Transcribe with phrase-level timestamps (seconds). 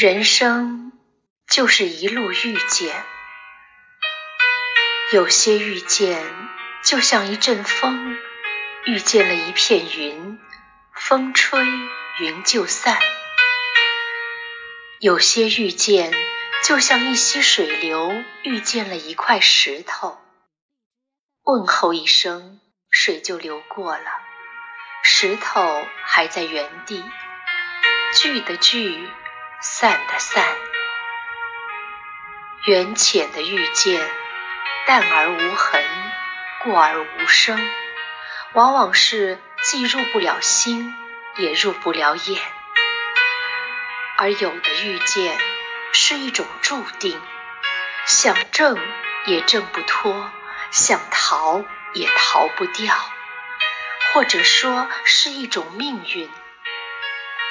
[0.00, 0.92] 人生
[1.46, 3.04] 就是一路遇见，
[5.12, 6.24] 有些遇见
[6.82, 8.16] 就像一阵风，
[8.86, 10.40] 遇见了一片云，
[10.94, 11.60] 风吹
[12.18, 12.96] 云就散；
[15.00, 16.10] 有些遇见
[16.64, 18.10] 就像一溪水流，
[18.42, 20.18] 遇见了一块石头，
[21.42, 22.58] 问候一声，
[22.90, 24.10] 水就流过了，
[25.02, 27.04] 石头还在原地，
[28.14, 29.06] 聚的聚。
[29.62, 30.42] 散的散，
[32.64, 34.10] 缘浅的遇见，
[34.86, 35.84] 淡而无痕，
[36.64, 37.70] 过而无声，
[38.54, 40.96] 往往是既入不了心，
[41.36, 42.40] 也入不了眼。
[44.16, 45.38] 而有的遇见
[45.92, 47.20] 是一种注定，
[48.06, 48.78] 想挣
[49.26, 50.32] 也挣不脱，
[50.70, 51.62] 想逃
[51.92, 52.96] 也逃不掉，
[54.14, 56.30] 或者说是一种命运。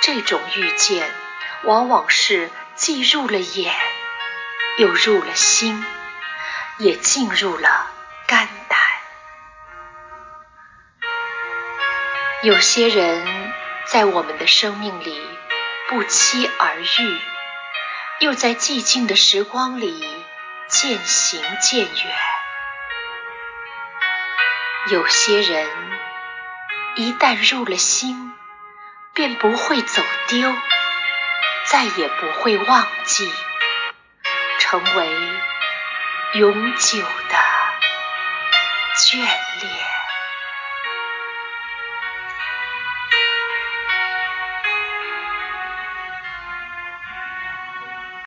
[0.00, 1.14] 这种遇见。
[1.64, 3.74] 往往是既入了眼，
[4.78, 5.84] 又入了心，
[6.78, 7.90] 也进入了
[8.26, 8.78] 肝胆。
[12.42, 13.52] 有些人
[13.86, 15.20] 在我们的生命里
[15.88, 17.20] 不期而遇，
[18.20, 20.06] 又在寂静的时光里
[20.68, 22.16] 渐行渐远。
[24.90, 25.68] 有些人
[26.94, 28.32] 一旦入了心，
[29.12, 30.54] 便不会走丢。
[31.70, 33.30] 再也不会忘记，
[34.58, 35.08] 成为
[36.34, 37.36] 永久的
[38.96, 39.97] 眷恋。